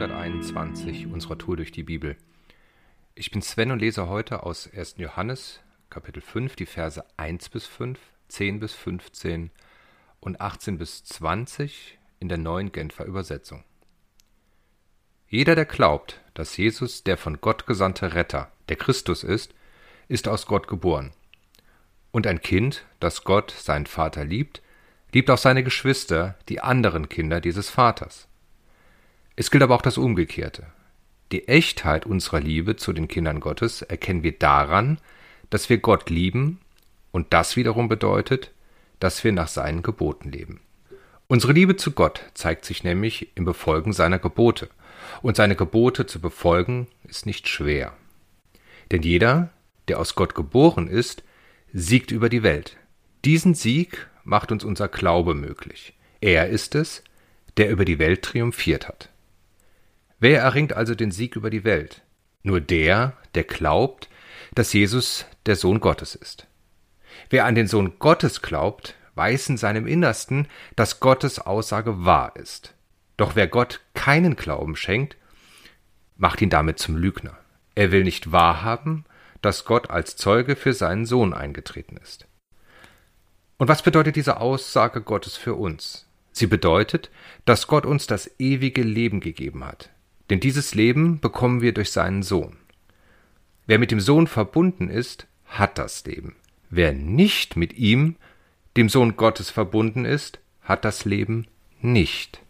[0.00, 2.16] 121 unserer Tour durch die Bibel.
[3.14, 4.94] Ich bin Sven und lese heute aus 1.
[4.96, 5.60] Johannes,
[5.90, 7.98] Kapitel 5, die Verse 1 bis 5,
[8.28, 9.50] 10 bis 15
[10.20, 13.62] und 18 bis 20 in der neuen Genfer Übersetzung.
[15.28, 19.52] Jeder, der glaubt, dass Jesus der von Gott gesandte Retter, der Christus ist,
[20.08, 21.12] ist aus Gott geboren.
[22.10, 24.62] Und ein Kind, das Gott, seinen Vater, liebt,
[25.12, 28.29] liebt auch seine Geschwister, die anderen Kinder dieses Vaters.
[29.40, 30.66] Es gilt aber auch das Umgekehrte.
[31.32, 34.98] Die Echtheit unserer Liebe zu den Kindern Gottes erkennen wir daran,
[35.48, 36.60] dass wir Gott lieben,
[37.10, 38.50] und das wiederum bedeutet,
[38.98, 40.60] dass wir nach seinen Geboten leben.
[41.26, 44.68] Unsere Liebe zu Gott zeigt sich nämlich im Befolgen seiner Gebote,
[45.22, 47.94] und seine Gebote zu befolgen ist nicht schwer.
[48.92, 49.48] Denn jeder,
[49.88, 51.22] der aus Gott geboren ist,
[51.72, 52.76] siegt über die Welt.
[53.24, 55.94] Diesen Sieg macht uns unser Glaube möglich.
[56.20, 57.02] Er ist es,
[57.56, 59.08] der über die Welt triumphiert hat.
[60.20, 62.02] Wer erringt also den Sieg über die Welt?
[62.42, 64.08] Nur der, der glaubt,
[64.54, 66.46] dass Jesus der Sohn Gottes ist.
[67.30, 72.74] Wer an den Sohn Gottes glaubt, weiß in seinem Innersten, dass Gottes Aussage wahr ist.
[73.16, 75.16] Doch wer Gott keinen Glauben schenkt,
[76.16, 77.38] macht ihn damit zum Lügner.
[77.74, 79.04] Er will nicht wahrhaben,
[79.40, 82.26] dass Gott als Zeuge für seinen Sohn eingetreten ist.
[83.56, 86.06] Und was bedeutet diese Aussage Gottes für uns?
[86.32, 87.10] Sie bedeutet,
[87.46, 89.90] dass Gott uns das ewige Leben gegeben hat.
[90.30, 92.56] Denn dieses Leben bekommen wir durch seinen Sohn.
[93.66, 96.36] Wer mit dem Sohn verbunden ist, hat das Leben.
[96.70, 98.16] Wer nicht mit ihm,
[98.76, 101.46] dem Sohn Gottes verbunden ist, hat das Leben
[101.80, 102.40] nicht.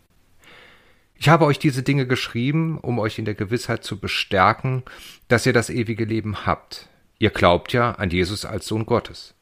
[1.15, 4.83] Ich habe euch diese Dinge geschrieben, um euch in der Gewissheit zu bestärken,
[5.29, 6.89] dass ihr das ewige Leben habt.
[7.19, 9.35] Ihr glaubt ja an Jesus als Sohn Gottes.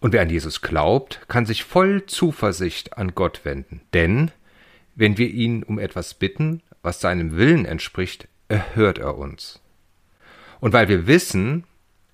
[0.00, 3.82] Und wer an Jesus glaubt, kann sich voll Zuversicht an Gott wenden.
[3.92, 4.30] Denn
[4.94, 9.60] wenn wir ihn um etwas bitten, was seinem Willen entspricht, erhört er uns.
[10.60, 11.64] Und weil wir wissen,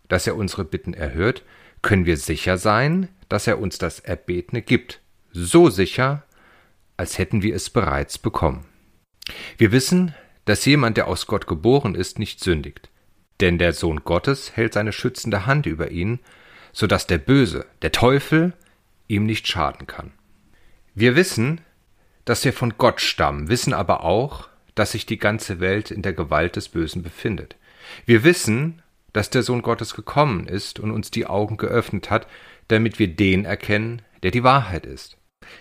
[0.08, 1.42] dass er unsere Bitten erhört,
[1.82, 5.00] können wir sicher sein, dass er uns das Erbetene gibt.
[5.32, 6.24] So sicher,
[6.96, 8.64] als hätten wir es bereits bekommen.
[9.58, 10.14] Wir wissen,
[10.44, 12.88] dass jemand, der aus Gott geboren ist, nicht sündigt.
[13.40, 16.20] Denn der Sohn Gottes hält seine schützende Hand über ihn,
[16.72, 18.52] so dass der Böse, der Teufel,
[19.08, 20.12] ihm nicht schaden kann.
[20.94, 21.60] Wir wissen,
[22.24, 26.12] dass wir von Gott stammen, wissen aber auch, dass sich die ganze Welt in der
[26.12, 27.56] Gewalt des Bösen befindet.
[28.04, 28.82] Wir wissen,
[29.12, 32.28] dass der Sohn Gottes gekommen ist und uns die Augen geöffnet hat,
[32.68, 35.16] damit wir den erkennen, der die Wahrheit ist.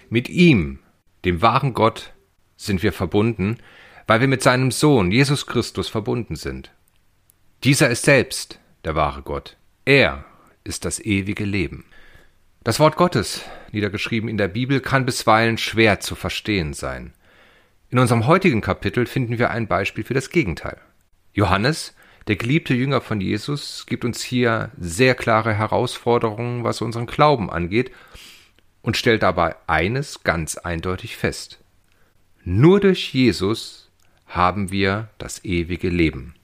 [0.09, 0.80] Mit ihm,
[1.24, 2.14] dem wahren Gott,
[2.58, 3.58] sind wir verbunden,
[4.08, 6.72] weil wir mit seinem Sohn Jesus Christus verbunden sind.
[7.64, 9.58] Dieser ist selbst der wahre Gott.
[9.86, 10.25] Er
[10.64, 11.86] ist das ewige Leben.
[12.64, 17.14] Das Wort Gottes, niedergeschrieben in der Bibel, kann bisweilen schwer zu verstehen sein.
[17.90, 20.79] In unserem heutigen Kapitel finden wir ein Beispiel für das Gegenteil.
[21.34, 21.96] Johannes,
[22.28, 27.91] der geliebte Jünger von Jesus, gibt uns hier sehr klare Herausforderungen, was unseren Glauben angeht,
[28.81, 31.59] und stellt dabei eines ganz eindeutig fest.
[32.44, 33.91] Nur durch Jesus
[34.25, 36.35] haben wir das ewige Leben.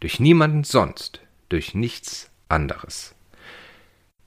[0.00, 3.14] Durch niemanden sonst, durch nichts anderes.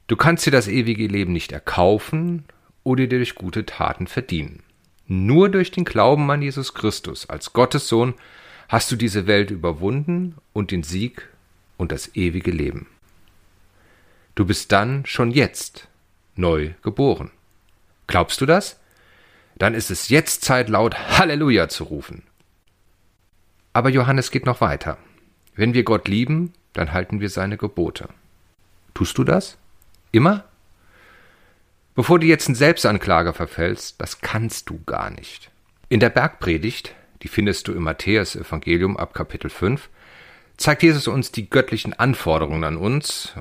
[0.08, 2.46] Du kannst dir das ewige Leben nicht erkaufen
[2.84, 4.64] oder dir durch gute Taten verdienen.
[5.08, 8.14] Nur durch den Glauben an Jesus Christus als Gottes Sohn
[8.68, 11.30] hast du diese Welt überwunden und den Sieg
[11.78, 12.88] und das ewige Leben.
[14.36, 15.88] Du bist dann schon jetzt
[16.36, 17.32] neu geboren.
[18.08, 18.80] Glaubst du das?
[19.56, 22.24] Dann ist es jetzt Zeit, laut Halleluja zu rufen.
[23.74, 24.98] Aber Johannes geht noch weiter.
[25.56, 28.10] Wenn wir Gott lieben, dann halten wir seine Gebote.
[28.94, 29.58] Tust du das?
[30.12, 30.46] Immer?
[31.98, 35.50] Bevor du jetzt in Selbstanklage verfällst, das kannst du gar nicht.
[35.90, 36.94] In der Bergpredigt,
[37.24, 39.90] die findest du im Matthäus-Evangelium ab Kapitel 5,
[40.58, 43.34] zeigt Jesus uns die göttlichen Anforderungen an uns,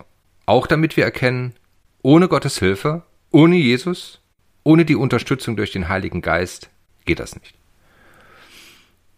[0.46, 1.52] auch damit wir erkennen,
[2.00, 4.22] ohne Gottes Hilfe, ohne Jesus,
[4.64, 6.70] ohne die Unterstützung durch den Heiligen Geist
[7.04, 7.54] geht das nicht.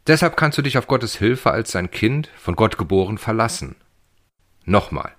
[0.08, 3.76] Deshalb kannst du dich auf Gottes Hilfe als sein Kind, von Gott geboren, verlassen.
[4.64, 5.12] Nochmal,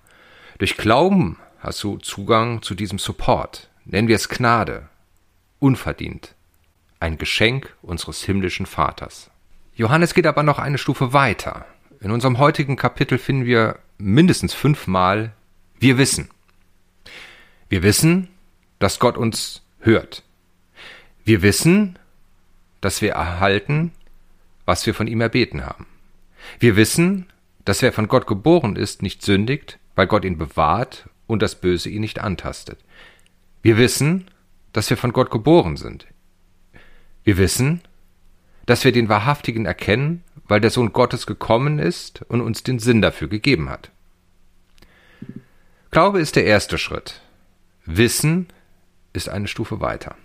[0.58, 4.88] durch Glauben hast du Zugang zu diesem Support, nennen wir es Gnade,
[5.58, 6.34] unverdient,
[6.98, 9.30] ein Geschenk unseres himmlischen Vaters.
[9.74, 11.66] Johannes geht aber noch eine Stufe weiter.
[12.00, 15.32] In unserem heutigen Kapitel finden wir mindestens fünfmal
[15.80, 16.28] wir wissen.
[17.70, 18.28] Wir wissen,
[18.78, 20.22] dass Gott uns hört.
[21.24, 21.98] Wir wissen,
[22.82, 23.92] dass wir erhalten,
[24.66, 25.86] was wir von ihm erbeten haben.
[26.58, 27.26] Wir wissen,
[27.64, 31.88] dass wer von Gott geboren ist, nicht sündigt, weil Gott ihn bewahrt und das Böse
[31.88, 32.78] ihn nicht antastet.
[33.62, 34.30] Wir wissen,
[34.72, 36.06] dass wir von Gott geboren sind.
[37.24, 37.82] Wir wissen,
[38.66, 43.02] dass wir den Wahrhaftigen erkennen, weil der Sohn Gottes gekommen ist und uns den Sinn
[43.02, 43.90] dafür gegeben hat.
[45.90, 47.20] Glaube ist der erste Schritt.
[47.84, 48.46] Wissen
[49.12, 50.16] ist eine Stufe weiter.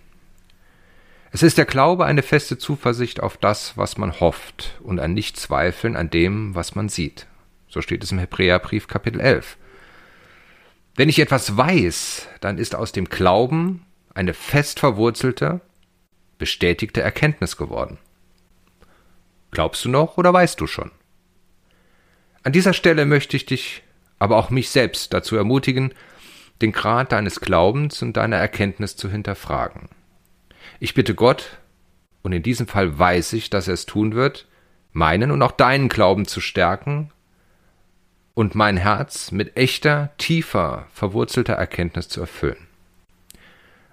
[1.32, 5.96] Es ist der Glaube eine feste Zuversicht auf das, was man hofft und ein Nichtzweifeln
[5.96, 7.26] an dem, was man sieht.
[7.68, 9.58] So steht es im Hebräerbrief Kapitel 11.
[10.96, 13.84] Wenn ich etwas weiß, dann ist aus dem Glauben
[14.14, 15.60] eine fest verwurzelte,
[16.38, 17.98] bestätigte Erkenntnis geworden.
[19.50, 20.90] Glaubst du noch oder weißt du schon?
[22.42, 23.82] An dieser Stelle möchte ich dich,
[24.18, 25.92] aber auch mich selbst dazu ermutigen,
[26.62, 29.90] den Grad deines Glaubens und deiner Erkenntnis zu hinterfragen.
[30.80, 31.58] Ich bitte Gott,
[32.22, 34.48] und in diesem Fall weiß ich, dass er es tun wird,
[34.92, 37.12] meinen und auch deinen Glauben zu stärken
[38.36, 42.68] und mein Herz mit echter, tiefer, verwurzelter Erkenntnis zu erfüllen.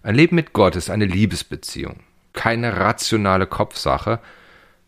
[0.03, 2.01] Ein Leben mit Gott ist eine Liebesbeziehung,
[2.33, 4.19] keine rationale Kopfsache,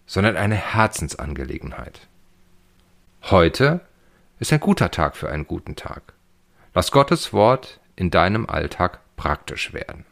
[0.05, 2.01] sondern eine Herzensangelegenheit.
[3.23, 3.79] Heute
[4.39, 6.13] ist ein guter Tag für einen guten Tag.
[6.73, 10.03] Lass Gottes Wort in deinem Alltag praktisch werden.